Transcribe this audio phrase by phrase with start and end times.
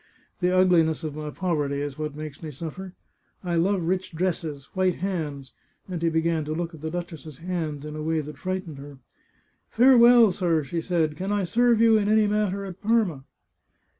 [0.39, 2.93] The ugliness of my poverty is what makes me suffer.
[3.43, 5.53] I love rich dresses, white hands
[5.87, 8.97] "—and he began to look at the duchess's hands in a way that frightened her."
[9.77, 13.25] Farewell, sir," she said." Can I serve you in any mat ter at Parma?"